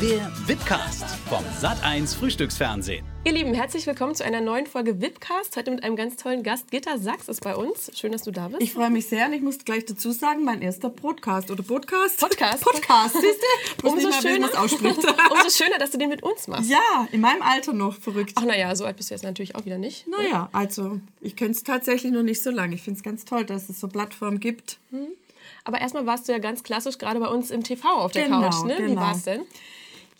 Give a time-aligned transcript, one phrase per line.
[0.00, 3.04] Der Wipcast vom Sat1 Frühstücksfernsehen.
[3.24, 5.56] Ihr Lieben, herzlich willkommen zu einer neuen Folge Wipcast.
[5.56, 6.70] Heute mit einem ganz tollen Gast.
[6.70, 7.90] Gitta Sachs ist bei uns.
[7.98, 8.62] Schön, dass du da bist.
[8.62, 12.18] Ich freue mich sehr und ich muss gleich dazu sagen, mein erster Podcast oder Podcast.
[12.20, 12.62] Podcast.
[12.64, 13.40] Podcast, siehst
[13.82, 13.88] du?
[13.88, 16.70] Umso wie schöner, umso schöner, dass du den mit uns machst.
[16.70, 18.32] ja, in meinem Alter noch verrückt.
[18.36, 20.06] Ach naja, so alt bist du jetzt natürlich auch wieder nicht.
[20.08, 22.74] Naja, also ich kenne es tatsächlich noch nicht so lange.
[22.74, 24.78] Ich finde es ganz toll, dass es so Plattformen gibt.
[25.64, 28.42] Aber erstmal warst du ja ganz klassisch gerade bei uns im TV auf der Genau,
[28.42, 28.64] Couch.
[28.64, 28.76] Ne?
[28.78, 29.00] Wie genau.
[29.02, 29.42] war es denn?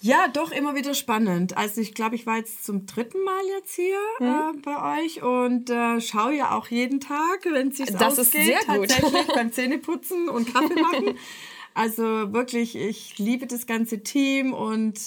[0.03, 1.56] Ja, doch immer wieder spannend.
[1.56, 4.27] Also ich glaube, ich war jetzt zum dritten Mal jetzt hier Mhm.
[4.27, 8.21] äh, bei euch und äh, schaue ja auch jeden Tag, wenn es sich Das ist
[8.34, 8.88] ausgeht, sehr gut.
[8.88, 11.19] tatsächlich beim Zähneputzen und Kaffee machen.
[11.73, 12.02] Also
[12.33, 14.98] wirklich, ich liebe das ganze Team und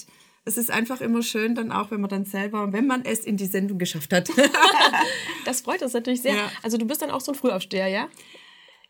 [0.46, 3.36] es ist einfach immer schön, dann auch, wenn man dann selber, wenn man es in
[3.36, 4.30] die Sendung geschafft hat.
[5.46, 6.36] Das freut uns natürlich sehr.
[6.36, 6.52] Ja.
[6.64, 8.08] Also du bist dann auch so ein Frühaufsteher, ja?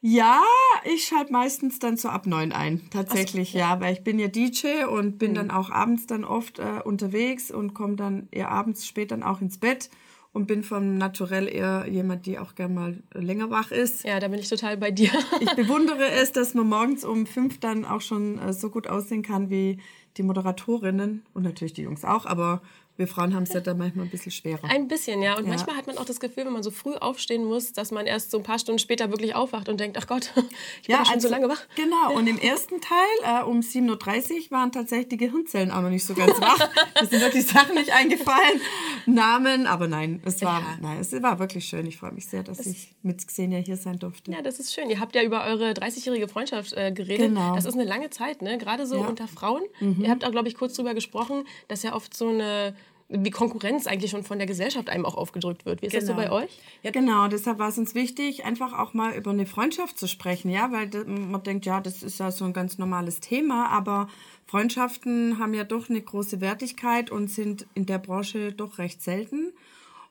[0.05, 0.41] Ja,
[0.83, 3.79] ich schalte meistens dann so ab neun ein, tatsächlich, ja.
[3.79, 7.73] weil ich bin ja DJ und bin dann auch abends dann oft äh, unterwegs und
[7.73, 9.89] komme dann eher abends spät dann auch ins Bett
[10.33, 14.03] und bin vom Naturell eher jemand, die auch gern mal länger wach ist.
[14.03, 15.09] Ja, da bin ich total bei dir.
[15.39, 19.21] Ich bewundere es, dass man morgens um fünf dann auch schon äh, so gut aussehen
[19.21, 19.77] kann wie
[20.17, 22.61] die Moderatorinnen und natürlich die Jungs auch, aber
[22.97, 24.63] wir Frauen haben es ja da manchmal ein bisschen schwerer.
[24.69, 25.35] Ein bisschen, ja.
[25.37, 25.49] Und Ja.
[25.49, 28.31] manchmal hat man auch das Gefühl, wenn man so früh aufstehen muss, dass man erst
[28.31, 30.31] so ein paar Stunden später wirklich aufwacht und denkt, ach Gott,
[30.81, 31.61] ich bin ja, schon so lange wach.
[31.75, 35.89] Genau, und im ersten Teil äh, um 7.30 Uhr waren tatsächlich die Gehirnzellen auch noch
[35.89, 36.59] nicht so ganz wach.
[37.01, 38.61] Mir sind wirklich Sachen nicht eingefallen,
[39.05, 40.77] Namen, aber nein, es war, Ja.
[40.81, 41.85] nein, es war wirklich schön.
[41.87, 44.31] Ich freue mich sehr, dass ich mit Xenia hier sein durfte.
[44.31, 44.89] Ja, das ist schön.
[44.89, 47.27] Ihr habt ja über eure 30-jährige Freundschaft äh, geredet.
[47.29, 47.55] Genau.
[47.55, 48.57] Das ist eine lange Zeit, ne?
[48.57, 49.01] Gerade so.
[49.01, 49.09] Mhm.
[49.09, 49.61] unter Frauen.
[49.99, 52.75] Ihr habt auch, glaube ich, kurz drüber gesprochen, dass ja oft so eine
[53.15, 55.81] wie Konkurrenz eigentlich schon von der Gesellschaft einem auch aufgedrückt wird.
[55.81, 56.37] Wie ist das so bei Genau.
[56.37, 56.59] euch?
[56.81, 57.27] Ja, genau.
[57.27, 60.89] Deshalb war es uns wichtig, einfach auch mal über eine Freundschaft zu sprechen, ja, weil
[61.05, 64.07] man denkt, ja, das ist ja so ein ganz normales Thema, aber
[64.47, 69.53] Freundschaften haben ja doch eine große Wertigkeit und sind in der Branche doch recht selten.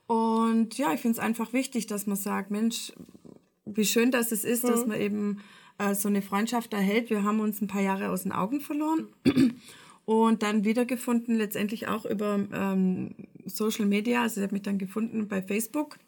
[0.06, 2.92] Und ja, ich finde es einfach wichtig, dass man sagt, Mensch,
[3.64, 5.40] wie schön das es ist, dass man eben
[5.78, 7.10] äh, so eine Freundschaft erhält.
[7.10, 9.08] Wir haben uns ein paar Jahre aus den Augen verloren
[10.04, 13.14] und dann wiedergefunden, letztendlich auch über ähm,
[13.46, 14.22] Social Media.
[14.22, 15.98] Also ich habe mich dann gefunden bei Facebook.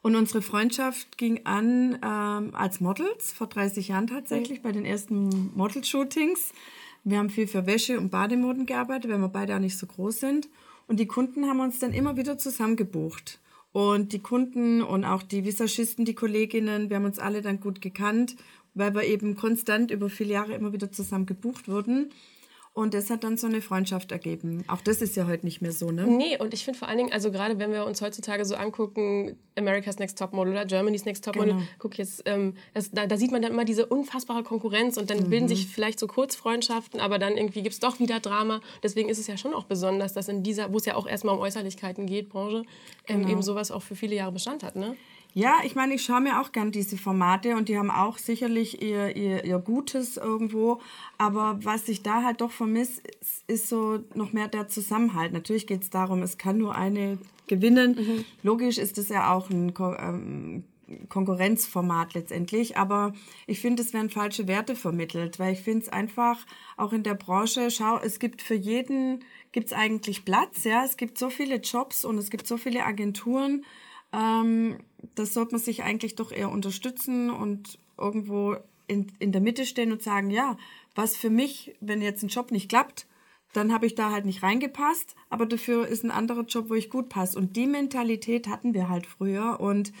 [0.00, 5.50] Und unsere Freundschaft ging an ähm, als Models vor 30 Jahren tatsächlich bei den ersten
[5.56, 6.52] Model-Shootings.
[7.04, 10.20] Wir haben viel für Wäsche und Bademoden gearbeitet, weil wir beide auch nicht so groß
[10.20, 10.48] sind.
[10.86, 13.40] Und die Kunden haben uns dann immer wieder zusammengebucht.
[13.72, 17.80] Und die Kunden und auch die Visagisten, die Kolleginnen, wir haben uns alle dann gut
[17.80, 18.36] gekannt,
[18.74, 22.10] weil wir eben konstant über viele Jahre immer wieder zusammen gebucht wurden.
[22.78, 24.62] Und das hat dann so eine Freundschaft ergeben.
[24.68, 26.06] Auch das ist ja heute nicht mehr so, ne?
[26.06, 29.36] Nee, und ich finde vor allen Dingen, also gerade wenn wir uns heutzutage so angucken,
[29.56, 31.64] America's Next Topmodel oder Germany's Next Topmodel, Genau.
[31.80, 35.24] guck jetzt, ähm, das, da, da sieht man dann immer diese unfassbare Konkurrenz und dann
[35.24, 35.30] Mhm.
[35.30, 38.60] bilden sich vielleicht so Kurzfreundschaften, aber dann irgendwie gibt es doch wieder Drama.
[38.84, 41.34] Deswegen ist es ja schon auch besonders, dass in dieser, wo es ja auch erstmal
[41.34, 42.62] um Äußerlichkeiten geht, Branche,
[43.08, 43.32] ähm, Genau.
[43.32, 44.94] eben sowas auch für viele Jahre Bestand hat, ne?
[45.34, 48.82] Ja, ich meine, ich schaue mir auch gern diese Formate und die haben auch sicherlich
[48.82, 50.80] ihr, ihr, ihr Gutes irgendwo.
[51.16, 55.32] Aber was ich da halt doch vermisse, ist, ist so noch mehr der Zusammenhalt.
[55.32, 58.24] Natürlich geht es darum, es kann nur eine gewinnen.
[58.42, 60.64] Logisch ist es ja auch ein ähm,
[61.08, 63.12] Konkurrenzformat letztendlich, aber
[63.46, 66.46] ich finde, es werden falsche Werte vermittelt, weil ich finde es einfach
[66.76, 70.96] auch in der Branche, schau, es gibt für jeden, gibt es eigentlich Platz, ja, es
[70.96, 73.64] gibt so viele Jobs und es gibt so viele Agenturen,
[74.12, 74.78] ähm,
[75.14, 79.92] das sollte man sich eigentlich doch eher unterstützen und irgendwo in, in der Mitte stehen
[79.92, 80.56] und sagen, ja,
[80.94, 83.06] was für mich, wenn jetzt ein Job nicht klappt,
[83.52, 86.90] dann habe ich da halt nicht reingepasst, aber dafür ist ein anderer Job, wo ich
[86.90, 87.38] gut passe.
[87.38, 89.92] Und die Mentalität hatten wir halt früher und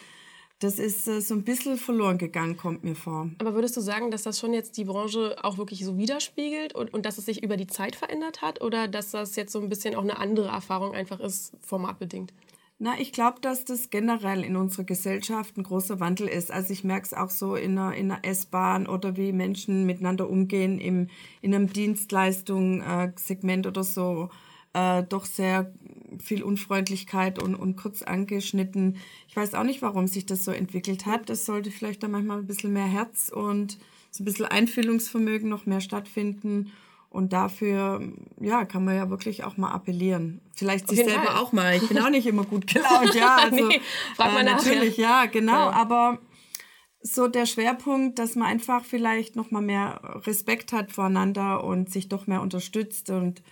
[0.58, 3.30] das ist äh, so ein bisschen verloren gegangen, kommt mir vor.
[3.38, 6.92] Aber würdest du sagen, dass das schon jetzt die Branche auch wirklich so widerspiegelt und,
[6.92, 9.68] und dass es sich über die Zeit verändert hat oder dass das jetzt so ein
[9.68, 12.32] bisschen auch eine andere Erfahrung einfach ist, formatbedingt?
[12.80, 16.52] Na, ich glaube, dass das generell in unserer Gesellschaft ein großer Wandel ist.
[16.52, 20.30] Also ich merke es auch so in einer, in einer S-Bahn oder wie Menschen miteinander
[20.30, 21.08] umgehen im,
[21.42, 24.30] in einem Dienstleistung-Segment oder so.
[24.74, 25.72] Äh, doch sehr
[26.22, 28.98] viel Unfreundlichkeit und, und kurz angeschnitten.
[29.26, 31.28] Ich weiß auch nicht, warum sich das so entwickelt hat.
[31.30, 33.76] Das sollte vielleicht da manchmal ein bisschen mehr Herz und
[34.12, 36.70] so ein bisschen Einfühlungsvermögen noch mehr stattfinden.
[37.10, 38.02] Und dafür,
[38.38, 40.42] ja, kann man ja wirklich auch mal appellieren.
[40.54, 41.36] Vielleicht sich selber Fall.
[41.36, 41.74] auch mal.
[41.74, 43.36] Ich bin auch nicht immer gut gelaunt, ja.
[43.36, 43.80] Also, Nee,
[44.14, 45.70] frag mal äh, nach, Natürlich, ja, genau.
[45.70, 45.70] Ja.
[45.70, 46.18] Aber
[47.00, 52.08] so der Schwerpunkt, dass man einfach vielleicht noch mal mehr Respekt hat voreinander und sich
[52.08, 53.42] doch mehr unterstützt und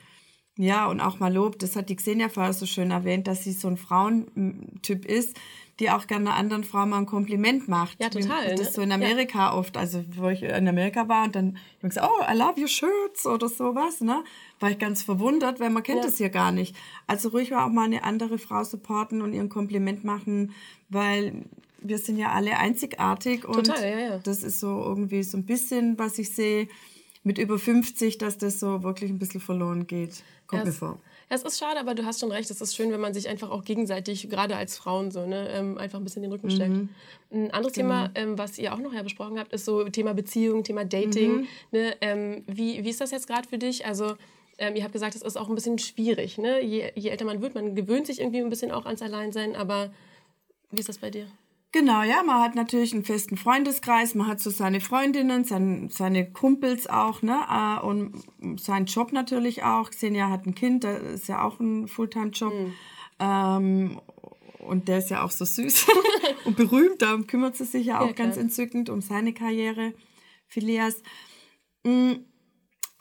[0.56, 1.62] ja, und auch mal lobt.
[1.62, 5.36] Das hat die Xenia vorher so schön erwähnt, dass sie so ein Frauentyp ist.
[5.78, 8.00] die auch gerne einer anderen Frau mal ein Kompliment macht.
[8.00, 8.66] Ja, total, das ne?
[8.66, 12.22] ist so in Amerika oft, also wo ich in Amerika war und dann gesagt, oh,
[12.32, 14.24] I love your shirts oder sowas, ne?
[14.58, 16.74] War ich ganz verwundert, weil man kennt das hier gar nicht.
[17.06, 20.54] Also ruhig mal auch mal eine andere Frau supporten und ihren Kompliment machen,
[20.88, 21.44] weil
[21.82, 24.18] wir sind ja alle einzigartig und Total, ja, ja.
[24.18, 26.68] das ist so irgendwie so ein bisschen, was ich sehe
[27.22, 30.22] mit über 50, dass das so wirklich ein bisschen verloren geht.
[30.46, 30.98] Kommt mir es, vor.
[31.28, 32.50] Ja, es ist schade, aber du hast schon recht.
[32.50, 35.76] Es ist schön, wenn man sich einfach auch gegenseitig, gerade als Frauen, so, ne, ähm,
[35.78, 36.72] einfach ein bisschen den Rücken steckt.
[36.72, 36.88] Mhm.
[37.32, 38.30] Ein anderes Thema, Genau.
[38.32, 41.32] ähm, was ihr auch noch ja besprochen habt, ist so Thema Beziehung, Thema Dating.
[41.38, 41.46] Mhm.
[41.72, 43.84] Ne, ähm, wie, wie ist das jetzt gerade für dich?
[43.86, 44.14] Also,
[44.58, 46.38] ähm, ihr habt gesagt, es ist auch ein bisschen schwierig.
[46.38, 46.62] Ne?
[46.64, 49.92] Je, je älter man wird, man gewöhnt sich irgendwie ein bisschen auch ans Alleinsein, aber
[50.70, 51.26] wie ist das bei dir?
[51.76, 56.24] Genau, ja, man hat natürlich einen festen Freundeskreis, man hat so seine Freundinnen, sein, seine
[56.32, 58.24] Kumpels auch, ne, äh, und
[58.58, 59.90] seinen Job natürlich auch.
[59.90, 62.54] Xenia hat ein Kind, das ist ja auch ein Fulltime-Job.
[63.18, 64.00] Ähm,
[64.60, 65.86] und der ist ja auch so süß
[66.46, 69.92] und berühmt, da kümmert sie sich ja auch Ja, ganz entzückend um seine Karriere,
[70.46, 71.02] Phileas.
[71.84, 72.12] Mm,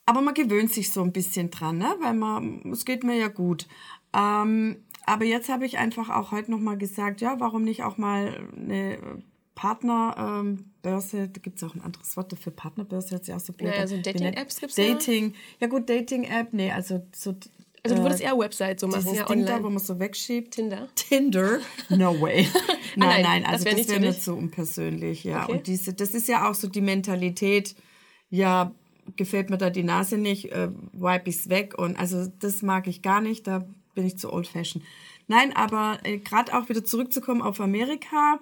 [0.06, 1.96] Aber man gewöhnt sich so ein bisschen dran, ne?
[2.02, 3.70] weil man, es geht mir ja gut.
[4.14, 8.48] Ähm, aber jetzt habe ich einfach auch heute nochmal gesagt, ja, warum nicht auch mal
[8.56, 8.98] eine
[9.56, 13.54] Partnerbörse, ähm, da gibt es auch ein anderes Wort dafür, Partnerbörse, hört sich auch so
[13.54, 13.88] blöd Naja, an.
[13.88, 14.94] so Wie Dating-Apps gibt's ja.
[14.94, 17.36] Dating, ja gut, Dating-App, nee, also so...
[17.84, 19.60] Also du äh, würdest eher Website so machen, dieses ja, Ding online.
[19.60, 20.56] da, wo man so wegschiebt.
[20.56, 20.88] Tinder?
[20.96, 21.60] Tinder?
[21.90, 22.48] No way.
[22.96, 24.22] nein, nein, nein, das also wär das wäre für mir dich.
[24.22, 25.44] zu unpersönlich, ja.
[25.44, 25.52] Okay.
[25.52, 27.76] Und diese, das ist ja auch so die Mentalität,
[28.32, 28.74] ja,
[29.18, 31.78] gefällt mir da die Nase nicht, äh, wipe ich's weg.
[31.78, 34.86] Und also das mag ich gar nicht, da bin ich zu old fashioned.
[35.28, 38.40] Nein, aber äh, gerade auch wieder zurückzukommen auf Amerika.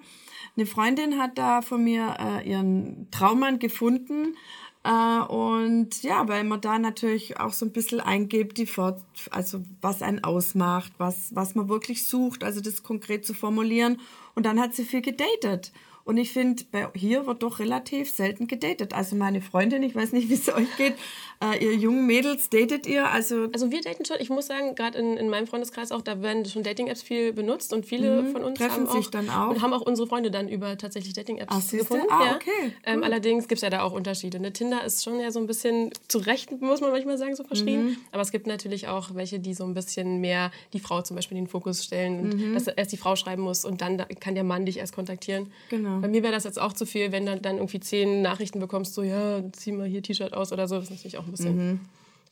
[0.56, 4.36] Eine Freundin hat da von mir äh, ihren Traummann gefunden.
[4.84, 9.62] Äh, und ja, weil man da natürlich auch so ein bisschen eingibt, die Fort also
[9.80, 13.98] was einen ausmacht, was, was man wirklich sucht, also das konkret zu formulieren.
[14.34, 15.72] Und dann hat sie viel gedatet.
[16.04, 16.64] Und ich finde,
[16.94, 18.92] hier wird doch relativ selten gedatet.
[18.92, 20.94] Also meine Freundin, ich weiß nicht, wie es euch geht,
[21.42, 23.08] äh, ihr jungen Mädels, datet ihr?
[23.10, 26.20] Also Also wir daten schon, ich muss sagen, gerade in, in meinem Freundeskreis auch, da
[26.20, 28.62] werden schon Dating-Apps viel benutzt und viele von uns Mhm.
[28.62, 29.48] Treffen haben sich auch, dann auch?
[29.50, 32.04] und haben auch unsere Freunde dann über tatsächlich Dating-Apps gefunden.
[32.10, 32.34] Ah, ja.
[32.36, 32.50] okay,
[32.84, 33.04] Ähm, cool.
[33.04, 34.38] allerdings gibt es ja da auch Unterschiede.
[34.40, 34.52] Ne?
[34.52, 37.84] Tinder ist schon ja so ein bisschen zu Recht, muss man manchmal sagen, so verschrieben.
[37.86, 37.96] Mhm.
[38.12, 41.38] Aber es gibt natürlich auch welche, die so ein bisschen mehr die Frau zum Beispiel
[41.38, 42.52] in den Fokus stellen und Mhm.
[42.54, 45.50] dass erst die Frau schreiben muss und dann da- kann der Mann dich erst kontaktieren.
[45.70, 45.93] Genau.
[46.00, 48.94] Bei mir wäre das jetzt auch zu viel, wenn du dann irgendwie zehn Nachrichten bekommst,
[48.94, 50.76] so ja, zieh mal hier T-Shirt aus oder so.
[50.76, 51.56] Das ist natürlich auch ein bisschen.
[51.56, 51.80] Mhm.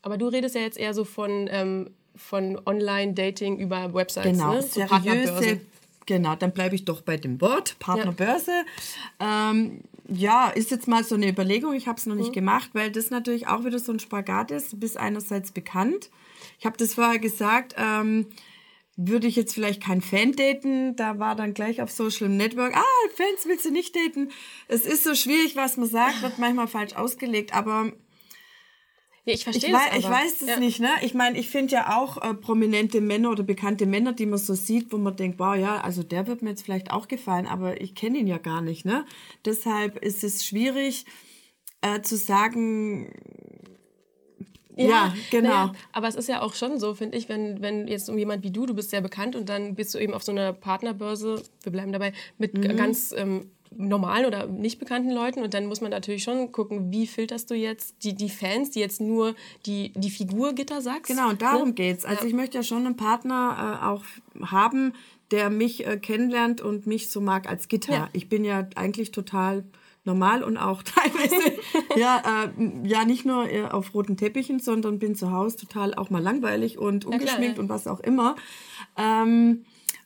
[0.03, 4.63] Aber du redest ja jetzt eher so von, ähm, von Online-Dating über Websites, Genau, ne?
[4.63, 5.61] So seriöse.
[6.07, 8.51] Genau, dann bleibe ich doch bei dem Wort, Partnerbörse.
[9.21, 12.21] Ähm, ja, ist jetzt mal so eine Überlegung, ich habe es noch Mhm.
[12.23, 14.73] nicht gemacht, weil das natürlich auch wieder so ein Spagat ist.
[14.73, 16.11] Du bist einerseits bekannt.
[16.59, 18.27] Ich habe das vorher gesagt, ähm,
[18.97, 23.09] würde ich jetzt vielleicht kein Fan daten, da war dann gleich auf Social Network, ah,
[23.15, 24.31] Fans willst du nicht daten.
[24.69, 27.93] Es ist so schwierig, was man sagt, wird manchmal falsch ausgelegt, aber
[29.25, 30.59] Nee, ich verstehe ich, das wei ich weiß es Ja.
[30.59, 30.91] nicht, ne?
[31.03, 34.55] Ich meine, ich finde ja auch äh, prominente Männer oder bekannte Männer, die man so
[34.55, 37.81] sieht, wo man denkt, wow, ja, also der wird mir jetzt vielleicht auch gefallen, aber
[37.81, 39.07] ich kenne ihn ja gar nicht, ne?
[39.45, 41.05] Deshalb ist es schwierig
[41.83, 43.13] äh, zu sagen,
[44.77, 45.49] ja, genau.
[45.49, 48.43] naja, aber es ist ja auch schon so, finde ich, wenn, wenn jetzt um jemand
[48.43, 51.43] wie du, du bist sehr bekannt und dann bist du eben auf so einer Partnerbörse,
[51.63, 52.77] wir bleiben dabei, mit Mhm.
[52.77, 57.07] ganz ähm, normalen oder nicht bekannten Leuten und dann muss man natürlich schon gucken, wie
[57.07, 59.35] filterst du jetzt die, die Fans, die jetzt nur
[59.65, 61.07] die, die Figur Gitter sagst.
[61.07, 61.75] Genau, und darum ne?
[61.75, 62.05] geht's.
[62.05, 62.29] Also Ja.
[62.29, 64.05] ich möchte ja schon einen Partner äh, auch
[64.47, 64.93] haben,
[65.31, 67.93] der mich äh, kennenlernt und mich so mag als Gitter.
[67.95, 68.09] Ja.
[68.13, 69.65] Ich bin ja eigentlich total
[70.05, 71.59] normal und auch teilweise
[71.97, 76.11] ja, äh, ja nicht nur äh, auf roten Teppichen, sondern bin zu Hause total auch
[76.11, 77.63] mal langweilig und klar, ungeschminkt ja.
[77.63, 78.37] und was auch immer.
[78.97, 79.65] Ähm,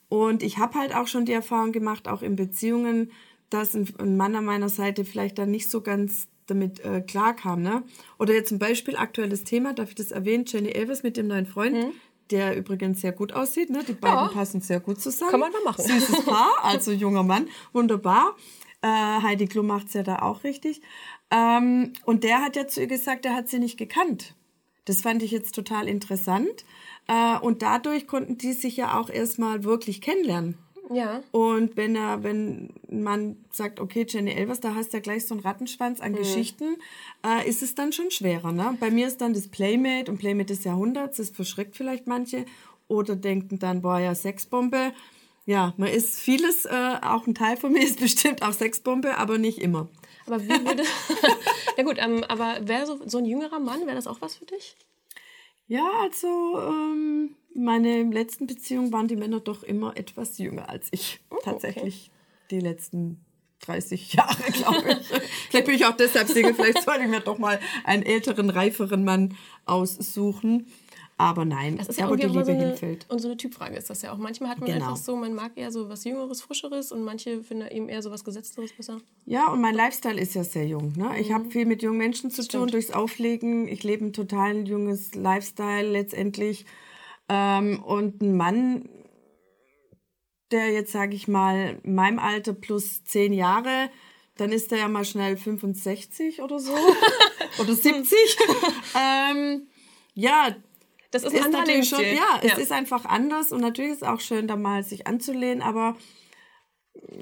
[0.09, 3.11] und ich habe halt auch schon die Erfahrung gemacht, auch in Beziehungen,
[3.51, 7.63] dass ein, ein Mann an meiner Seite vielleicht dann nicht so ganz damit äh, klarkam.
[7.63, 7.83] Ne?
[8.19, 11.47] Oder jetzt zum Beispiel aktuelles Thema, darf ich das erwähnen, Jenny Elvers mit dem neuen
[11.47, 11.77] Freund,
[12.31, 13.71] der übrigens sehr gut aussieht.
[13.71, 13.83] Ne?
[13.87, 14.17] Die beiden.
[14.17, 14.29] Ja.
[14.29, 15.31] passen sehr gut zusammen.
[15.31, 15.85] Kann man mal machen.
[15.85, 18.37] Süßes Paar, also junger Mann, wunderbar.
[18.83, 20.81] Äh, Heidi Klum macht's ja da auch richtig.
[21.31, 24.35] Ähm, und der hat ja zu ihr gesagt, er hat sie nicht gekannt.
[24.85, 26.65] Das fand ich jetzt total interessant.
[27.09, 30.59] Äh, und dadurch konnten die sich ja auch erstmal wirklich kennenlernen.
[30.93, 31.21] Ja.
[31.33, 35.35] Und wenn er, wenn man sagt, okay, Jenny Elvers, da hast du ja gleich so
[35.35, 36.05] einen Rattenschwanz Mhm.
[36.05, 36.77] an Geschichten,
[37.27, 38.53] äh, ist es dann schon schwerer.
[38.53, 38.77] Ne?
[38.79, 42.45] Bei mir ist dann das Playmate und Playmate des Jahrhunderts, das verschreckt vielleicht manche.
[42.87, 44.93] Oder denken dann, boah, ja, Sexbombe.
[45.47, 49.39] Ja, man ist vieles, äh, auch ein Teil von mir ist bestimmt auch Sexbombe, aber
[49.39, 49.89] nicht immer.
[50.27, 50.83] Aber wie würde.
[51.77, 54.45] ja gut, ähm, aber wäre so, so ein jüngerer Mann, wäre das auch was für
[54.45, 54.77] dich?
[55.69, 61.21] Ja, also ähm, meine letzten Beziehungen waren die Männer doch immer etwas jünger als ich.
[61.31, 62.11] Oh, Tatsächlich
[62.51, 63.25] die letzten
[63.61, 65.07] 30 Jahre, glaube ich.
[65.51, 66.55] vielleicht bin ich auch deshalb Single.
[66.55, 70.67] Vielleicht sollte ich mir doch mal einen älteren, reiferen Mann aussuchen.
[71.19, 73.07] Aber nein, Das ist ja irgendwie die Liebe so eine, hinfällt.
[73.09, 74.19] und so eine Typfrage ist das ja auch.
[74.19, 74.85] Manchmal hat man Genau.
[74.91, 78.11] einfach so, man mag eher so was Jüngeres, Frischeres und manche finden eben eher so
[78.11, 79.01] was Gesetzteres besser.
[79.25, 80.93] Ja, und mein Lifestyle ist ja sehr jung.
[80.95, 81.19] Ne?
[81.19, 82.69] Ich habe viel mit jungen Menschen zu tun, Mhm.
[82.69, 82.75] Stimmt.
[82.75, 83.67] durchs Auflegen.
[83.67, 86.67] Ich lebe ein total junges Lifestyle letztendlich.
[87.31, 88.87] Ähm, und ein Mann,
[90.51, 93.91] der jetzt, sage ich mal, in meinem Alter plus zehn Jahre,
[94.37, 96.73] dann ist der ja mal schnell 65 oder so.
[97.59, 98.17] oder 70.
[98.95, 99.67] ähm,
[100.15, 100.55] ja,
[101.23, 104.09] Das ist ist ein natürlich schon, ja, es ist einfach anders und natürlich ist es
[104.09, 105.97] auch schön, da mal sich anzulehnen, aber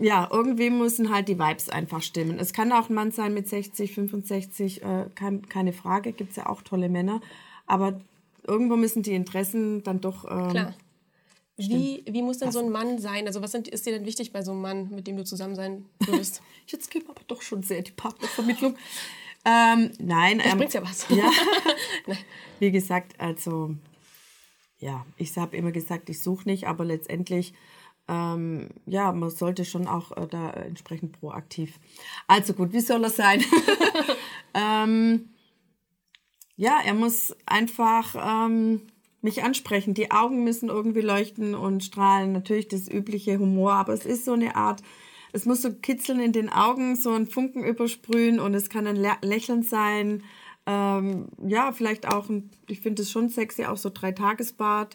[0.00, 2.38] ja, irgendwie müssen halt die Vibes einfach stimmen.
[2.38, 6.36] Es kann auch ein Mann sein mit 60, 65, äh, kein, keine Frage, gibt es
[6.36, 7.20] ja auch tolle Männer,
[7.66, 8.00] aber
[8.46, 10.24] irgendwo müssen die Interessen dann doch.
[10.24, 10.74] Ähm, Klar.
[11.56, 13.28] Wie, wie muss denn so ein Mann sein?
[13.28, 15.54] Also was sind, ist dir denn wichtig bei so einem Mann, mit dem du zusammen
[15.54, 16.42] sein würdest?
[16.66, 18.76] Jetzt gehen wir aber doch schon sehr die Partnervermittlung.
[19.44, 21.06] Ähm, nein, ähm, bringt's ja was.
[21.10, 21.30] Ja,
[22.58, 23.74] wie gesagt, also
[24.78, 27.54] ja, ich habe immer gesagt, ich suche nicht, aber letztendlich
[28.06, 31.78] ähm, ja, man sollte schon auch äh, da entsprechend proaktiv.
[32.26, 33.42] Also gut, wie soll er sein?
[34.54, 35.30] ähm,
[36.56, 38.82] ja, er muss einfach ähm,
[39.22, 39.94] mich ansprechen.
[39.94, 42.32] Die Augen müssen irgendwie leuchten und strahlen.
[42.32, 44.82] Natürlich das übliche Humor, aber es ist so eine Art,
[45.34, 48.96] es muss so kitzeln in den Augen, so ein Funken übersprühen und es kann ein
[48.96, 50.22] Lä Lächeln sein.
[50.64, 54.94] Ähm, ja, vielleicht auch, ein, ich finde es schon sexy, auch so Dreitagesbad.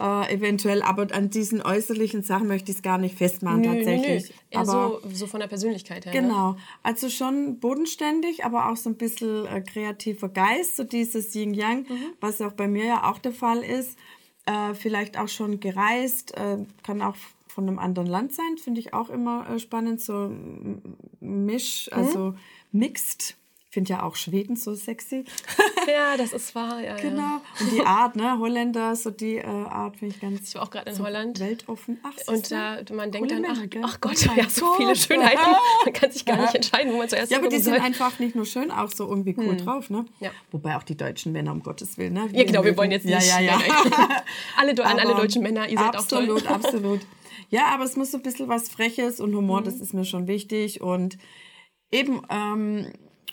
[0.00, 4.32] Äh, eventuell, aber an diesen äußerlichen Sachen möchte ich es gar nicht festmachen tatsächlich.
[4.50, 6.14] Eher aber so, so von der Persönlichkeit her.
[6.14, 6.20] Ne?
[6.22, 11.86] Genau, also schon bodenständig, aber auch so ein bisschen äh, kreativer Geist, so dieses Yin-Yang,
[12.20, 13.98] was auch bei mir ja auch der Fall ist.
[14.46, 17.16] Äh, vielleicht auch schon gereist, äh, kann auch
[17.54, 20.30] von einem anderen Land sein, finde ich auch immer äh, spannend, so
[21.20, 22.34] Misch, also
[22.72, 23.36] mixed.
[23.68, 25.24] Ich finde ja auch Schweden so sexy.
[25.88, 26.78] Ja, das ist wahr.
[26.80, 26.96] Ja, Ja.
[26.96, 27.40] genau.
[27.58, 30.70] Und die Art, ne, Holländer, so die äh, Art finde ich ganz Ich war auch
[30.70, 31.40] gerade in so Holland.
[31.40, 31.98] weltoffen.
[32.04, 34.76] Ach, Und da, man denkt dann, ach, ach Gott, Oh ja, so Gott.
[34.76, 35.40] viele Schönheiten.
[35.84, 37.82] Man kann sich gar nicht entscheiden, wo man zuerst Ja, aber die sind soll.
[37.84, 40.04] einfach nicht nur schön, auch so irgendwie cool drauf, ne?
[40.20, 40.30] Ja.
[40.52, 42.28] Wobei auch die deutschen Männer, um Gottes Willen, ne?
[42.32, 43.26] Ja, genau, wir wollen jetzt nicht.
[43.28, 43.60] Ja, ja, ja.
[44.56, 46.54] Alle, an alle deutschen Männer, ihr seid absolut, auch toll.
[46.54, 47.00] Absolut,
[47.48, 49.64] Ja, aber es muss so ein bisschen was Freches und Humor, Mhm.
[49.64, 50.80] das ist mir schon wichtig.
[50.80, 51.18] Und
[51.90, 52.86] eben, ähm,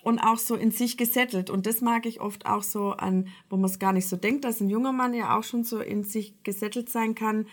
[0.04, 1.50] und auch so in sich gesettelt.
[1.50, 4.46] Und das mag ich oft auch so an, wo man es gar nicht so denkt,
[4.46, 7.48] dass ein junger Mann ja auch schon so in sich gesettelt sein kann.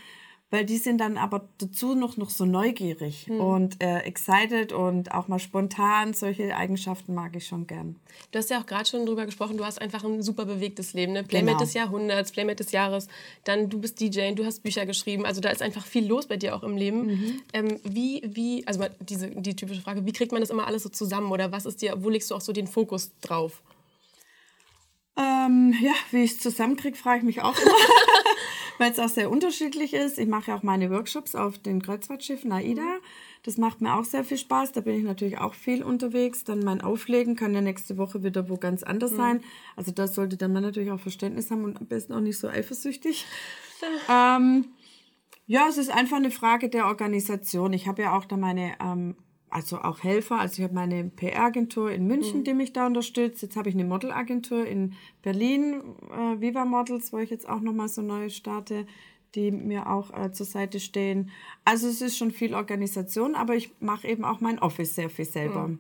[0.48, 3.40] Weil die sind dann aber dazu noch, noch so neugierig Mhm.
[3.40, 6.14] und äh, excited und auch mal spontan.
[6.14, 7.96] Solche Eigenschaften mag ich schon gern.
[8.30, 11.14] Du hast ja auch gerade schon drüber gesprochen, du hast einfach ein super bewegtes Leben.
[11.14, 11.24] Ne?
[11.24, 11.64] Playmate Genau.
[11.64, 13.08] des Jahrhunderts, Playmate des Jahres.
[13.42, 15.26] Dann du bist DJ, du hast Bücher geschrieben.
[15.26, 17.06] Also da ist einfach viel los bei dir auch im Leben.
[17.06, 17.42] Mhm.
[17.52, 20.88] Ähm, wie, wie, also diese, die typische Frage, wie kriegt man das immer alles so
[20.90, 21.32] zusammen?
[21.32, 23.62] Oder was ist dir, wo legst du auch so den Fokus drauf?
[25.16, 27.72] Ähm, ja, wie ich es zusammenkriege, frage ich mich auch immer.
[28.78, 30.18] Weil es auch sehr unterschiedlich ist.
[30.18, 32.98] Ich mache ja auch meine Workshops auf den Kreuzfahrtschiffen AIDA.
[33.42, 34.72] Das macht mir auch sehr viel Spaß.
[34.72, 36.44] Da bin ich natürlich auch viel unterwegs.
[36.44, 39.42] Dann mein Auflegen kann ja nächste Woche wieder wo ganz anders sein.
[39.76, 42.48] Also da sollte der Mann natürlich auch Verständnis haben und am besten auch nicht so
[42.48, 43.24] eifersüchtig.
[44.10, 44.66] ähm,
[45.46, 47.72] ja, es ist einfach eine Frage der Organisation.
[47.72, 49.16] Ich habe ja auch da meine, ähm,
[49.56, 50.38] also auch Helfer.
[50.38, 53.40] Also ich habe meine PR-Agentur in München, die mich da unterstützt.
[53.40, 57.88] Jetzt habe ich eine Modelagentur in Berlin, äh, Viva Models, wo ich jetzt auch nochmal
[57.88, 58.86] so neu starte,
[59.34, 61.30] die mir auch äh, zur Seite stehen.
[61.64, 65.24] Also es ist schon viel Organisation, aber ich mache eben auch mein Office sehr viel
[65.24, 65.70] selber.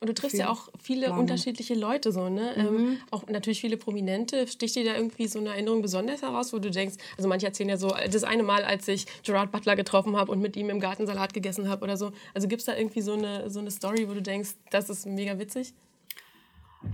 [0.00, 1.20] Und du triffst Viel ja auch viele Planung.
[1.22, 2.54] unterschiedliche Leute so, ne?
[2.56, 2.66] Mhm.
[2.66, 4.46] Ähm, auch natürlich viele Prominente.
[4.46, 7.70] Sticht dir da irgendwie so eine Erinnerung besonders heraus, wo du denkst, also manche erzählen
[7.70, 10.78] ja so, das eine Mal, als ich Gerard Butler getroffen habe und mit ihm im
[10.78, 12.12] Garten Salat gegessen habe oder so.
[12.32, 15.04] Also gibt es da irgendwie so eine, so eine Story, wo du denkst, das ist
[15.06, 15.74] mega witzig?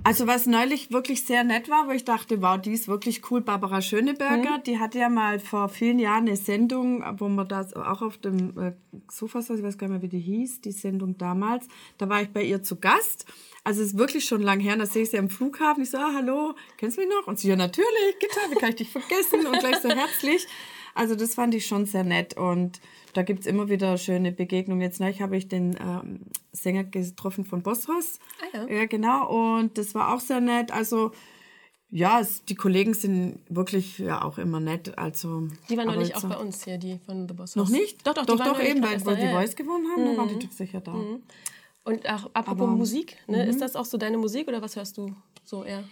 [0.03, 3.43] Also was neulich wirklich sehr nett war, wo ich dachte, wow, die ist wirklich cool,
[3.43, 8.01] Barbara Schöneberger, die hatte ja mal vor vielen Jahren eine Sendung, wo man das auch
[8.01, 8.73] auf dem äh,
[9.11, 11.69] Sofa saß, ich weiß gar nicht mehr, wie die hieß, die Sendung damals.
[11.99, 13.27] Da war ich bei ihr zu Gast.
[13.63, 15.83] Also es ist wirklich schon lang her, da sehe ich sie am Flughafen.
[15.83, 17.27] Ich so, ah, hallo, kennst du mich noch?
[17.27, 19.47] Und sie, ja natürlich, Gitter, wie kann ich dich vergessen?
[19.47, 20.47] Und gleich so herzlich.
[20.95, 22.81] Also das fand ich schon sehr nett und
[23.15, 24.81] da gibt es immer wieder schöne Begegnungen.
[24.81, 26.21] Jetzt neulich habe ich den ähm,
[26.53, 28.19] Sänger getroffen von Bosros.
[28.41, 28.77] Ah ja.
[28.79, 29.29] Ja, genau.
[29.59, 30.71] Und das war auch sehr nett.
[30.73, 31.11] Also,
[31.91, 34.97] ja, es, die Kollegen sind wirklich ja auch immer nett.
[34.99, 37.55] Also, Die war aber neulich auch so- bei uns hier, die von The Boss.
[37.57, 38.07] Noch nicht?
[38.07, 39.31] Doch, doch, doch, doch neulich eben, weil da, die ja.
[39.33, 40.93] Voice gewonnen haben, da war die doch sicher da.
[41.85, 43.47] Und auch apropos Aber- Musik, ne?
[43.47, 45.85] ist das auch so deine Musik oder was hörst du so eher?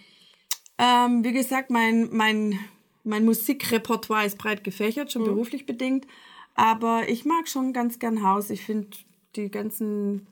[0.77, 2.57] Ähm, wie gesagt, mein, mein
[3.03, 5.27] mein Musikrepertoire ist breit gefächert, schon Mhm.
[5.27, 6.07] beruflich bedingt.
[6.55, 8.49] Aber ich mag schon ganz gern Haus.
[8.49, 8.87] Ich finde
[9.35, 10.27] die ganzen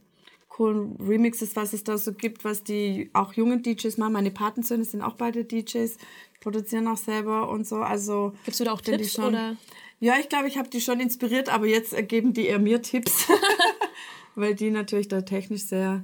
[0.49, 4.13] coolen Remixes, was es da so gibt, was die auch jungen DJs machen.
[4.13, 5.97] Meine Patensöhne sind auch beide DJs,
[6.41, 7.77] produzieren auch selber und so.
[7.77, 9.55] Also Gibst du da auch Tipps schon, oder?
[9.99, 13.27] Ja, ich glaube, ich habe die schon inspiriert, aber jetzt geben die eher mir Tipps,
[14.35, 16.03] weil die natürlich da technisch sehr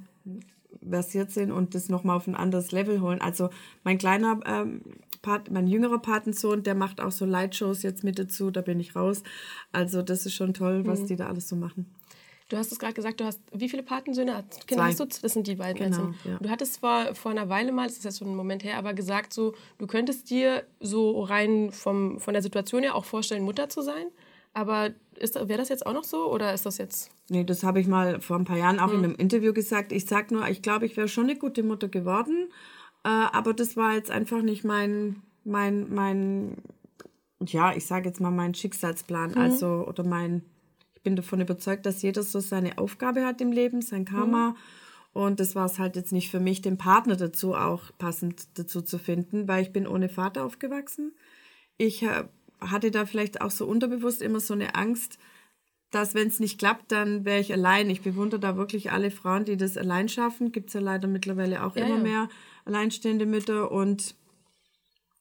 [0.89, 3.22] versiert sind und das nochmal auf ein anderes Level holen.
[3.22, 3.50] Also
[3.84, 4.82] mein kleiner, ähm,
[5.22, 8.96] Pat, mein jüngerer Patensohn, der macht auch so Lightshows jetzt mit dazu, da bin ich
[8.96, 9.24] raus.
[9.72, 11.08] Also das ist schon toll, was Mhm.
[11.08, 11.94] die da alles so machen.
[12.50, 14.34] Du hast es gerade gesagt, du hast wie viele Patensöhne?
[14.38, 14.89] Hast- Kinder Zwei.
[14.91, 15.06] hast du?
[15.22, 15.84] Das sind die beiden.
[15.91, 16.29] Genau, letzten.
[16.29, 16.38] ja.
[16.39, 18.94] Du hattest vor, vor einer Weile mal, das ist jetzt schon ein Moment her, aber
[18.94, 23.67] gesagt, so, du könntest dir so rein vom, von der Situation her auch vorstellen, Mutter
[23.67, 24.06] zu sein.
[24.58, 27.12] Aber wäre das jetzt auch noch so oder ist das jetzt.
[27.30, 29.04] Nee, das habe ich mal vor ein paar Jahren auch in Mhm.
[29.04, 29.92] einem Interview gesagt.
[29.92, 32.50] Ich sag nur, ich glaube, ich wäre schon eine gute Mutter geworden.
[33.04, 36.58] Äh, aber das war jetzt einfach nicht mein, mein, mein,
[37.46, 39.32] ja, ich sage jetzt mal mein Schicksalsplan.
[39.32, 39.38] Mhm.
[39.38, 40.42] Also, oder mein,
[40.96, 44.56] ich bin davon überzeugt, dass jeder so seine Aufgabe hat im Leben, sein Karma.
[45.14, 48.82] Und das war es halt jetzt nicht für mich, den Partner dazu auch passend dazu
[48.82, 51.14] zu finden, weil ich bin ohne Vater aufgewachsen.
[51.78, 52.24] Ich äh,
[52.60, 55.18] hatte da vielleicht auch so unterbewusst immer so eine Angst,
[55.92, 57.90] dass wenn es nicht klappt, dann wäre ich allein.
[57.90, 60.52] Ich bewundere da wirklich alle Frauen, die das allein schaffen.
[60.52, 62.04] Gibt es ja leider mittlerweile auch Ja, immer ja.
[62.04, 62.30] mehr
[62.66, 63.72] alleinstehende Mütter.
[63.72, 64.16] Und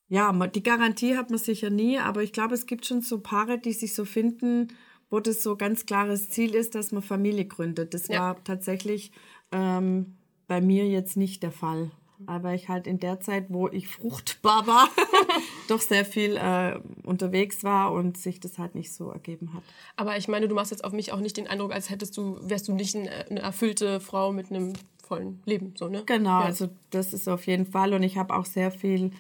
[0.08, 3.58] ja, die Garantie hat man sicher nie, aber ich glaube, es gibt schon so Paare,
[3.58, 4.68] die sich so finden,
[5.10, 7.94] wo das so ganz klares Ziel ist, dass man Familie gründet.
[7.94, 8.20] Das Ja.
[8.20, 9.12] war tatsächlich
[9.52, 10.16] ähm,
[10.48, 11.90] bei mir jetzt nicht der Fall.
[12.26, 14.88] Aber ich halt in der Zeit, wo ich fruchtbar war,
[15.68, 19.62] doch sehr viel äh, unterwegs war und sich das halt nicht so ergeben hat.
[19.96, 22.38] Aber ich meine, du machst jetzt auf mich auch nicht den Eindruck, als hättest du,
[22.40, 24.72] wärst du nicht ein, eine erfüllte Frau mit einem
[25.06, 26.02] vollen Leben, so, ne?
[26.06, 26.46] Genau, Ja.
[26.46, 27.92] also das ist auf jeden Fall.
[27.92, 29.12] Und ich habe auch sehr viel,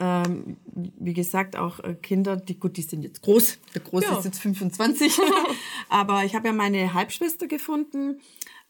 [0.00, 3.58] ähm, wie gesagt, auch äh, Kinder, die gut, die sind jetzt groß.
[3.74, 4.18] Der Große Ja.
[4.18, 5.18] ist jetzt 25.
[5.88, 8.20] Aber ich habe ja meine Halbschwester gefunden.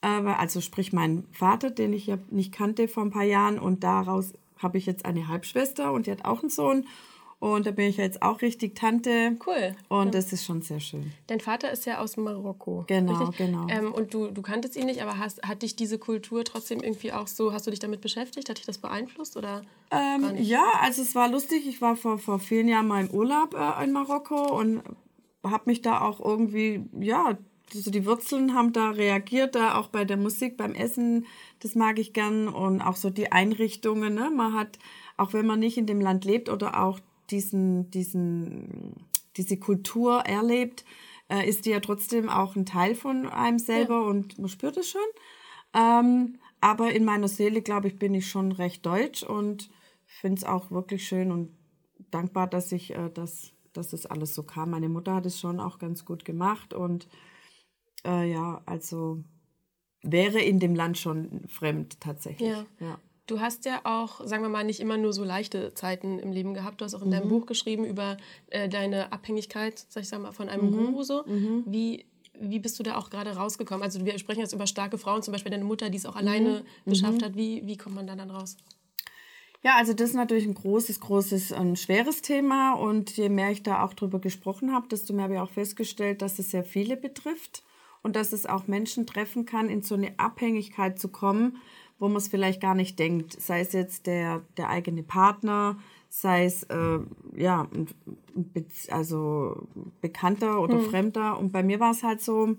[0.02, 3.59] Äh, also sprich meinen Vater, den ich ja nicht kannte vor ein paar Jahren.
[3.59, 6.85] Und daraus habe ich jetzt eine Halbschwester und die hat auch einen Sohn.
[7.40, 9.37] Und da bin ich ja jetzt auch richtig Tante.
[9.47, 9.76] Cool.
[9.88, 11.13] Und das ist schon sehr schön.
[11.28, 12.84] Dein Vater ist ja aus Marokko.
[12.89, 13.47] Genau, richtig?
[13.47, 13.69] genau.
[13.69, 17.13] Ähm, und du, du kanntest ihn nicht, aber hast, hat dich diese Kultur trotzdem irgendwie
[17.13, 18.49] auch so, hast du dich damit beschäftigt?
[18.49, 19.37] Hat dich das beeinflusst?
[19.37, 19.63] Oder?
[19.93, 21.69] Ähm, ja, also es war lustig.
[21.69, 24.82] Ich war vor, vor vielen Jahren mal im Urlaub äh, in Marokko und
[25.45, 27.39] habe mich da auch irgendwie, ja,
[27.75, 31.26] also die Wurzeln haben da reagiert, da auch bei der Musik, beim Essen,
[31.61, 34.15] das mag ich gern und auch so die Einrichtungen.
[34.15, 34.31] Ne?
[34.31, 34.78] Man hat,
[35.17, 37.00] auch wenn man nicht in dem Land lebt oder auch
[37.31, 38.95] diesen, diesen,
[39.37, 40.85] diese Kultur erlebt,
[41.28, 44.91] äh, ist die ja trotzdem auch ein Teil von einem selber und man spürt es
[44.91, 45.00] schon.
[45.75, 49.71] Ähm, aber in meiner Seele, glaube ich, bin ich schon recht deutsch und
[50.07, 51.50] finde es auch wirklich schön und
[52.11, 54.71] dankbar, dass ich äh, das, dass das alles so kam.
[54.71, 57.09] Meine Mutter hat es schon auch ganz gut gemacht und
[58.04, 59.23] äh, ja, also
[60.02, 62.49] wäre in dem Land schon fremd tatsächlich.
[62.49, 62.67] Ja.
[62.80, 62.99] ja.
[63.26, 66.54] Du hast ja auch, sagen wir mal, nicht immer nur so leichte Zeiten im Leben
[66.54, 66.80] gehabt.
[66.80, 67.13] Du hast auch in Mhm.
[67.13, 68.17] deinem Buch geschrieben über
[68.49, 70.93] äh, deine Abhängigkeit, sag ich sag mal, von einem Mhm.
[70.93, 71.25] Guru so.
[71.67, 72.06] Wie,
[72.41, 73.82] wie bist du da auch gerade rausgekommen?
[73.82, 76.61] Also wir sprechen jetzt über starke Frauen, zum Beispiel deine Mutter, die es auch alleine
[76.84, 76.91] Mhm.
[76.91, 77.37] geschafft hat.
[77.37, 78.56] Wie, wie kommt man da dann raus?
[79.63, 83.63] Ja, also das ist natürlich ein großes, großes, ein schweres Thema und je mehr ich
[83.65, 86.97] da auch drüber gesprochen habe, desto mehr habe ich auch festgestellt, dass es sehr viele
[86.97, 87.65] betrifft
[88.02, 91.58] und dass es auch Menschen treffen kann, in so eine Abhängigkeit zu kommen,
[91.99, 93.41] wo man es vielleicht gar nicht denkt.
[93.41, 95.76] Sei es jetzt der, der eigene Partner,
[96.08, 97.00] sei es äh,
[97.37, 97.69] ja,
[98.91, 99.67] also
[100.00, 101.39] Bekannter oder Fremder.
[101.39, 102.56] Und bei mir war es halt so,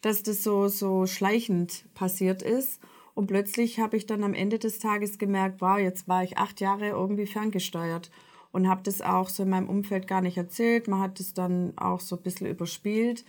[0.00, 2.80] dass das so, so schleichend passiert ist.
[3.14, 6.60] Und plötzlich habe ich dann am Ende des Tages gemerkt, wow, jetzt war ich acht
[6.60, 8.10] Jahre irgendwie ferngesteuert
[8.52, 10.86] und habe das auch so in meinem Umfeld gar nicht erzählt.
[10.86, 13.24] Man hat es dann auch so ein bisschen überspielt.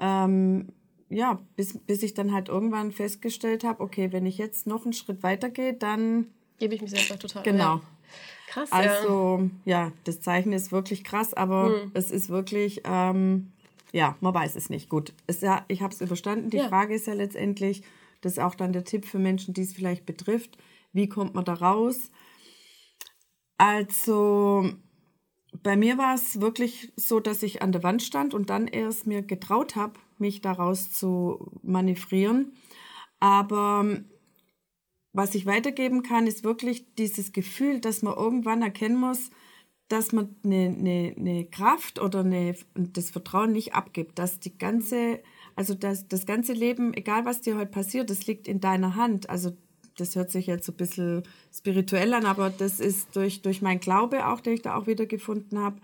[0.00, 0.72] Ähm,
[1.10, 4.92] ja, bis, bis ich dann halt irgendwann festgestellt habe, okay, wenn ich jetzt noch einen
[4.92, 6.26] Schritt weitergehe, dann
[6.58, 7.42] Gebe ich mich selber total.
[7.44, 7.76] Genau.
[7.76, 7.80] Ja.
[8.48, 8.76] Krass, ja.
[8.78, 11.90] also, ja, das Zeichen ist wirklich krass, aber Hm.
[11.94, 13.52] es ist wirklich, ähm,
[13.92, 14.88] ja, man weiß es nicht.
[14.88, 16.50] Gut, es, ja, ich habe es überstanden.
[16.50, 16.68] Die Ja.
[16.68, 17.82] Frage ist ja letztendlich,
[18.22, 20.56] das ist auch dann der Tipp für Menschen, die es vielleicht betrifft,
[20.92, 22.10] wie kommt man da raus?
[23.58, 24.70] Also,
[25.62, 29.06] bei mir war es wirklich so, dass ich an der Wand stand und dann erst
[29.06, 32.52] mir getraut habe, mich daraus zu manövrieren.
[33.20, 34.00] Aber
[35.12, 39.30] was ich weitergeben kann, ist wirklich dieses Gefühl, dass man irgendwann erkennen muss,
[39.88, 45.20] dass man eine, eine, eine Kraft oder eine, das Vertrauen nicht abgibt, dass die ganze,
[45.56, 49.30] also das, das ganze Leben, egal was dir heute passiert, das liegt in deiner Hand.
[49.30, 49.56] Also
[50.00, 53.80] das hört sich jetzt so ein bisschen spirituell an, aber das ist durch, durch meinen
[53.80, 55.80] Glaube auch, den ich da auch wieder gefunden habe,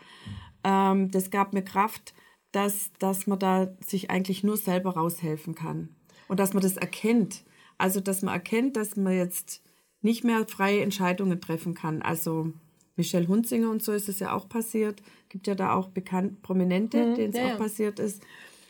[0.65, 2.15] ähm, das gab mir Kraft,
[2.53, 5.95] dass, dass man da sich eigentlich nur selber raushelfen kann.
[6.29, 7.45] Und dass man das erkennt.
[7.79, 9.63] Also, dass man erkennt, dass man jetzt
[10.01, 12.03] nicht mehr freie Entscheidungen treffen kann.
[12.03, 12.53] Also,
[12.97, 15.03] Michelle Hunzinger und so ist es ja auch passiert.
[15.29, 18.23] Gibt ja da auch bekannt Prominente, Mhm, denen es ja, auch passiert ist,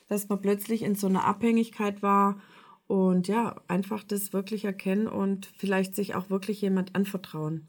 [0.09, 2.41] dass man plötzlich in so einer Abhängigkeit war
[2.87, 7.67] und ja, einfach das wirklich erkennen und vielleicht sich auch wirklich jemand anvertrauen.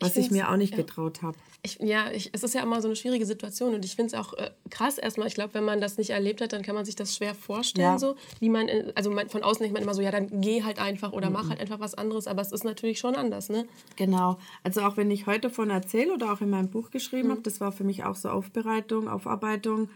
[0.00, 0.76] Was ich, find's- mir auch nicht ja.
[0.76, 1.36] getraut habe.
[1.64, 4.14] Ich, ja, ich, es ist ja immer so eine schwierige Situation und ich finde es
[4.14, 5.26] auch äh, krass erstmal.
[5.26, 7.84] Ich glaube, wenn man das nicht erlebt hat, dann kann man sich das schwer vorstellen,
[7.94, 7.98] Ja.
[7.98, 10.62] so wie man, in, also man, von außen denkt man immer so, ja, dann geh
[10.62, 13.66] halt einfach oder mach halt einfach was anderes, aber es ist natürlich schon anders, ne?
[13.96, 14.38] Genau.
[14.62, 17.32] Also auch wenn ich heute davon erzähle oder auch in meinem Buch geschrieben Mhm.
[17.32, 19.88] habe, das war für mich auch so Aufbereitung, Aufarbeitung,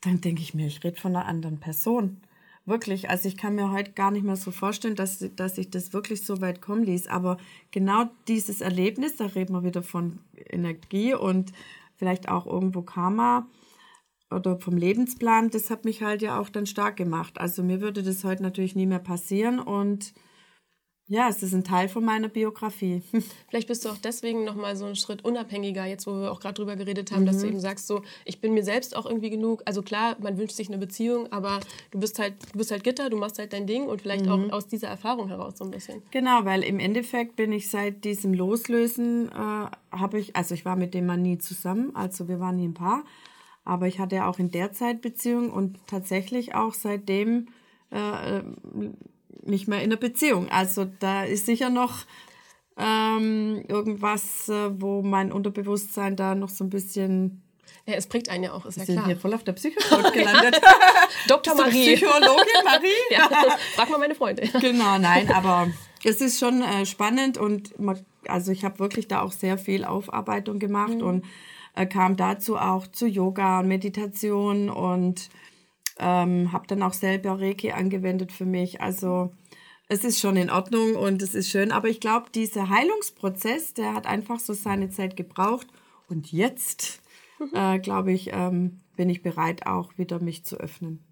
[0.00, 2.20] dann denke ich mir, ich rede von einer anderen Person.
[2.70, 3.10] Wirklich.
[3.10, 6.24] Also ich kann mir heute gar nicht mehr so vorstellen, dass, dass ich das wirklich
[6.24, 7.08] so weit kommen ließ.
[7.08, 7.36] Aber
[7.72, 11.50] genau dieses Erlebnis, da reden wir wieder von Energie und
[11.96, 13.48] vielleicht auch irgendwo Karma
[14.30, 17.40] oder vom Lebensplan, das hat mich halt ja auch dann stark gemacht.
[17.40, 20.14] Also mir würde das heute natürlich nie mehr passieren und
[21.10, 23.02] ja, es ist ein Teil von meiner Biografie.
[23.48, 26.38] Vielleicht bist du auch deswegen noch mal so einen Schritt unabhängiger, jetzt wo wir auch
[26.38, 29.28] gerade drüber geredet haben, dass du eben sagst, so, ich bin mir selbst auch irgendwie
[29.28, 29.60] genug.
[29.64, 31.58] Also klar, man wünscht sich eine Beziehung, aber
[31.90, 34.38] du bist halt, du bist halt Gitter, du machst halt dein Ding und vielleicht auch
[34.52, 36.00] aus dieser Erfahrung heraus so ein bisschen.
[36.12, 40.76] Genau, weil im Endeffekt bin ich seit diesem Loslösen, äh, habe ich, also ich war
[40.76, 43.02] mit dem Mann nie zusammen, also wir waren nie ein Paar,
[43.64, 47.48] aber ich hatte auch in der Zeit Beziehung und tatsächlich auch seitdem
[47.90, 48.42] äh, äh,
[49.42, 50.48] nicht mehr in einer Beziehung.
[50.48, 52.04] Also da ist sicher noch
[52.78, 57.42] ähm, irgendwas, äh, wo mein Unterbewusstsein da noch so ein bisschen,
[57.86, 59.06] Ja, es prägt einen ja auch, ist ja wir sind klar.
[59.06, 60.60] hier voll auf der Psychologie gelandet.
[61.28, 61.54] Dr.
[61.54, 61.94] Marie.
[61.96, 62.88] Psychologin Marie.
[63.10, 63.28] Ja,
[63.74, 64.48] frag mal meine Freunde.
[64.60, 65.68] Genau, nein, aber
[66.04, 69.84] es ist schon äh, spannend und man, also ich habe wirklich da auch sehr viel
[69.84, 71.24] Aufarbeitung gemacht und
[71.74, 75.28] äh, kam dazu auch zu Yoga und Meditation und
[76.00, 78.80] ähm, habe dann auch selber Reiki angewendet für mich.
[78.80, 79.32] Also
[79.88, 83.94] es ist schon in Ordnung und es ist schön, aber ich glaube, dieser Heilungsprozess, der
[83.94, 85.66] hat einfach so seine Zeit gebraucht
[86.08, 87.02] und jetzt,
[87.54, 91.04] äh, glaube ich, ähm, bin ich bereit, auch wieder mich zu öffnen.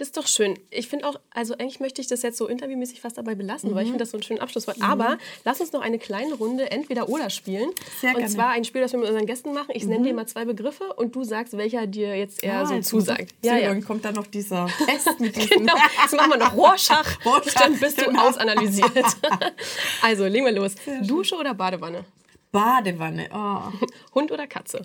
[0.00, 0.58] Das ist doch schön.
[0.70, 3.82] Ich finde auch, also eigentlich möchte ich das jetzt so interviewmäßig fast dabei belassen, weil
[3.82, 4.78] ich finde das so einen schönen Abschlusswort.
[4.80, 7.68] Aber lass uns noch eine kleine Runde entweder oder spielen.
[8.00, 8.34] Sehr und gerne.
[8.34, 9.72] zwar ein Spiel, das wir mit unseren Gästen machen.
[9.74, 12.76] Ich nenne dir mal zwei Begriffe und du sagst, welcher dir jetzt eher so Ah,
[12.78, 13.34] muss zusagt.
[13.44, 13.68] Ja, ja.
[13.68, 15.58] Dann kommt dann noch dieser Test mit diesem.
[15.58, 18.26] Genau, jetzt machen wir noch Rorschach, Rorschach, dann bist du genau.
[18.26, 19.04] ausanalysiert.
[20.02, 20.76] also, legen wir los.
[21.02, 22.06] Dusche oder Badewanne?
[22.50, 23.28] Badewanne.
[23.34, 24.82] Oh, Hund oder Katze?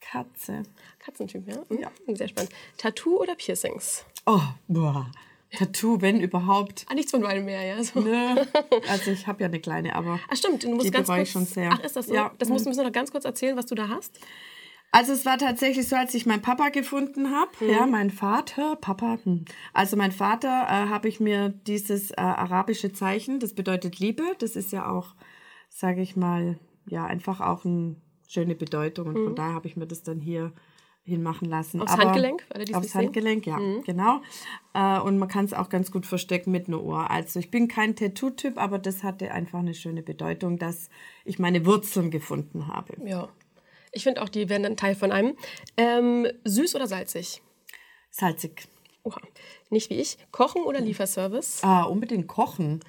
[0.00, 0.64] Katze.
[0.98, 1.64] Katzentyp, ja?
[1.68, 1.80] Mhm.
[1.80, 1.90] Ja.
[2.08, 2.50] Sehr spannend.
[2.76, 4.04] Tattoo oder Piercings?
[4.28, 5.10] Oh, boah.
[5.50, 6.84] Tattoo, wenn überhaupt.
[6.90, 7.82] Ah, nichts von beidem mehr, ja?
[7.82, 8.00] So.
[8.00, 8.36] Nö.
[8.88, 10.20] Also ich habe ja eine kleine, aber.
[10.28, 11.22] Ach stimmt, du musst Die ganz kurz...
[11.22, 11.70] ich schon sehr.
[11.72, 12.14] Ach, ist das so?
[12.14, 12.30] Ja.
[12.38, 14.20] Das musst du müssen wir noch ganz kurz erzählen, was du da hast.
[14.90, 19.18] Also es war tatsächlich so, als ich meinen Papa gefunden habe, ja, mein Vater, Papa,
[19.22, 19.46] hm.
[19.72, 24.56] also mein Vater, äh, habe ich mir dieses äh, arabische Zeichen, das bedeutet Liebe, das
[24.56, 25.14] ist ja auch,
[25.68, 27.96] sage ich mal, ja, einfach auch eine
[28.28, 30.52] schöne Bedeutung und von daher habe ich mir das dann hier
[31.08, 31.80] hinmachen lassen.
[31.80, 33.00] Aufs Handgelenk, für alle, Aufs sehen?
[33.02, 34.20] Handgelenk, ja, genau.
[34.74, 37.10] Äh, und man kann es auch ganz gut verstecken mit einer Uhr.
[37.10, 40.88] Also ich bin kein Tattoo-Typ, aber das hatte einfach eine schöne Bedeutung, dass
[41.24, 42.94] ich meine Wurzeln gefunden habe.
[43.04, 43.28] Ja.
[43.92, 45.34] Ich finde auch, die werden dann Teil von einem.
[45.76, 47.42] Ähm, süß oder salzig?
[48.10, 48.68] Salzig.
[49.02, 49.20] Oha.
[49.70, 50.18] Nicht wie ich.
[50.30, 51.62] Kochen oder Lieferservice?
[51.62, 52.80] Ah, unbedingt kochen.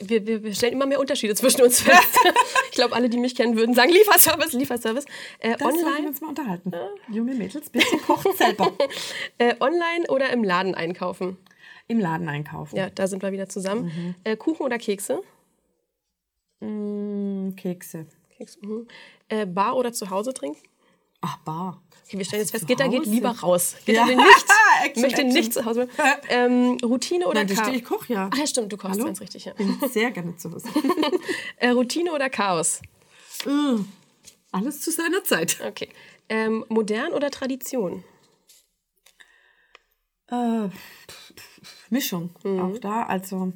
[0.00, 2.18] Wir, wir, wir stellen immer mehr Unterschiede zwischen uns fest.
[2.70, 5.04] ich glaube, alle, die mich kennen, würden sagen Lieferservice, Lieferservice.
[5.40, 6.72] Äh, Das sollten wir online, uns mal unterhalten.
[7.10, 8.72] Junge Mädels, bitte kocht selber.
[9.38, 11.36] äh, online oder im Laden einkaufen?
[11.86, 12.76] Im Laden einkaufen.
[12.76, 13.84] Ja, da sind wir wieder zusammen.
[13.84, 14.14] Mhm.
[14.24, 15.22] Äh, Kuchen oder Kekse?
[16.60, 18.06] Mm, Kekse.
[18.36, 18.88] Kekse mhm.
[19.28, 20.62] äh, Bar oder zu Hause trinken?
[21.20, 21.82] Ach, Bar.
[22.06, 23.76] Okay, wir stellen jetzt fest, Gitter geht lieber raus.
[23.84, 24.08] Gitter Ja.
[24.08, 24.26] will nicht,
[24.84, 25.32] Action, möchte Action.
[25.38, 26.20] nicht zu Hause bleiben.
[26.28, 27.74] Ähm, Routine oder Nein, Chaos?
[27.74, 28.30] ich koche ja.
[28.32, 29.44] Ach ja, stimmt, du kochst ganz richtig.
[29.46, 29.54] Ja.
[29.88, 30.68] sehr gerne zu Hause.
[31.56, 32.80] Äh, Routine oder Chaos?
[33.44, 33.82] Mm,
[34.52, 35.58] Alles zu seiner Zeit.
[35.66, 35.88] Okay.
[36.28, 38.02] Ähm, modern oder Tradition?
[40.30, 40.68] Äh,
[41.90, 42.30] Mischung.
[42.44, 43.52] Auch da, also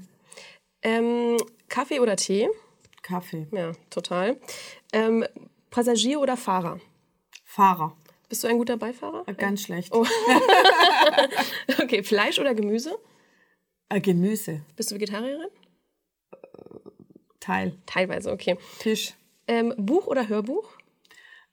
[0.82, 1.36] Ähm,
[1.68, 2.48] Kaffee oder Tee?
[3.02, 3.46] Kaffee.
[3.52, 4.38] Ja, total.
[4.92, 5.24] Ähm,
[5.70, 6.78] Passagier oder Fahrer?
[7.44, 7.96] Fahrer.
[8.28, 9.24] Bist du ein guter Beifahrer?
[9.26, 9.92] Äh, Ganz schlecht.
[11.80, 12.98] Okay, Fleisch oder Gemüse?
[13.88, 14.62] Äh, Gemüse.
[14.76, 15.48] Bist du Vegetarierin?
[17.40, 17.78] Teil.
[17.86, 18.58] Teilweise, okay.
[18.78, 19.14] Fisch.
[19.46, 20.68] Ähm, Buch oder Hörbuch?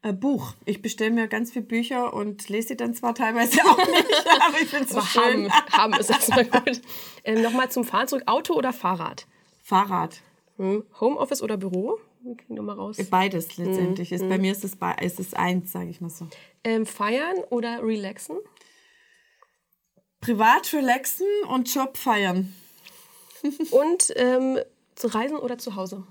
[0.02, 0.54] Äh, Buch.
[0.66, 4.62] Ich bestelle mir ganz viele Bücher und lese sie dann zwar teilweise auch nicht, aber
[4.62, 5.50] ich finde es so schön.
[5.52, 6.82] haben, haben ist erstmal gut.
[7.24, 8.24] Ähm, Nochmal zum Fahren zurück.
[8.26, 9.26] Auto oder Fahrrad?
[9.64, 10.22] Fahrrad.
[10.58, 10.84] Hm.
[11.00, 12.00] Homeoffice oder Büro?
[12.26, 12.98] Wir kriegen noch mal raus.
[13.12, 14.12] Beides letztendlich.
[14.12, 16.28] Ist, Bei mir ist es, bei, ist es eins, sage ich mal so.
[16.64, 18.38] Ähm, feiern oder relaxen?
[20.22, 22.54] Privat relaxen und Job feiern.
[23.72, 24.58] Und ähm,
[24.96, 26.04] zu reisen oder zu Hause?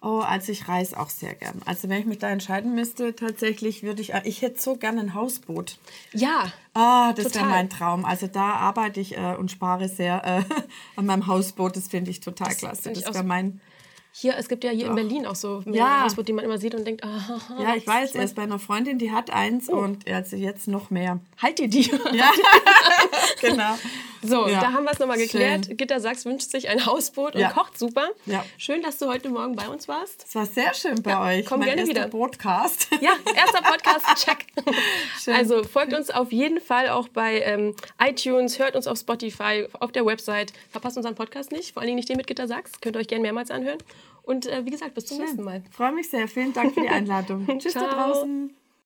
[0.00, 1.60] Oh, also ich reise auch sehr gern.
[1.66, 5.12] Also wenn ich mich da entscheiden müsste, tatsächlich würde ich, ich hätte so gern ein
[5.12, 5.78] Hausboot.
[6.14, 6.50] Ja.
[6.72, 8.06] Ah, das wäre mein Traum.
[8.06, 10.54] Also da arbeite ich äh, und spare sehr äh,
[10.96, 11.76] an meinem Hausboot.
[11.76, 12.82] Das finde ich total klasse.
[12.82, 13.60] find ich Das wäre mein.
[14.14, 16.02] Hier, es gibt ja hier in Berlin auch so mehrere Ja.
[16.04, 18.58] Hausboote, die man immer sieht und denkt, ah, Ja, ich weiß, er ist bei einer
[18.58, 19.76] Freundin, die hat eins Oh.
[19.78, 21.18] und also jetzt noch mehr.
[21.40, 21.90] halt dir die.
[22.12, 22.30] Ja,
[23.40, 23.78] genau.
[24.24, 24.60] So, Ja.
[24.60, 25.66] da haben wir es nochmal geklärt.
[25.66, 25.76] Schön.
[25.78, 27.50] Gitter Sachs wünscht sich ein Hausboot und Ja.
[27.50, 28.10] kocht super.
[28.26, 28.44] Ja.
[28.58, 30.24] Schön, dass du heute Morgen bei uns warst.
[30.28, 31.46] Es war sehr schön bei euch.
[31.46, 32.08] komm mein gerne erster wieder.
[32.08, 32.88] Podcast.
[33.00, 34.46] Ja, erster Podcast, check.
[35.20, 35.34] Schön.
[35.34, 39.90] Also folgt uns auf jeden Fall auch bei ähm, iTunes, hört uns auf Spotify, auf
[39.90, 40.52] der Website.
[40.70, 42.72] Verpasst unseren Podcast nicht, vor allen Dingen nicht den mit Gitter Sachs.
[42.80, 43.78] Könnt ihr euch gerne mehrmals anhören.
[44.22, 45.62] Und äh, wie gesagt, bis zum nächsten Mal.
[45.70, 46.28] Freue mich sehr.
[46.28, 47.46] Vielen Dank für die Einladung.
[47.58, 48.12] Tschüss da Ciao.
[48.12, 48.54] draußen.